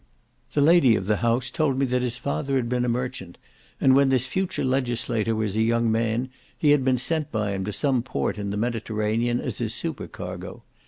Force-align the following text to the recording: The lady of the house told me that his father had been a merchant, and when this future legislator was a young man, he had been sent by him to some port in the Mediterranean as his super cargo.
The 0.53 0.61
lady 0.61 0.95
of 0.95 1.05
the 1.05 1.17
house 1.17 1.51
told 1.51 1.77
me 1.77 1.85
that 1.85 2.01
his 2.01 2.17
father 2.17 2.55
had 2.55 2.67
been 2.67 2.85
a 2.85 2.89
merchant, 2.89 3.37
and 3.79 3.95
when 3.95 4.09
this 4.09 4.25
future 4.25 4.65
legislator 4.65 5.35
was 5.35 5.55
a 5.55 5.61
young 5.61 5.91
man, 5.91 6.29
he 6.57 6.71
had 6.71 6.83
been 6.83 6.97
sent 6.97 7.31
by 7.31 7.51
him 7.51 7.63
to 7.65 7.71
some 7.71 8.01
port 8.01 8.39
in 8.39 8.49
the 8.49 8.57
Mediterranean 8.57 9.39
as 9.39 9.59
his 9.59 9.75
super 9.75 10.07
cargo. 10.07 10.63